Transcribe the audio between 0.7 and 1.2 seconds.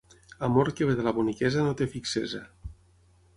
que ve de la